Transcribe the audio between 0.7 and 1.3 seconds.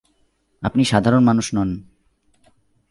সাধারণ